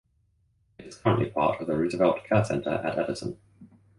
[0.79, 3.37] It is currently part of the Roosevelt Care Center at Edison.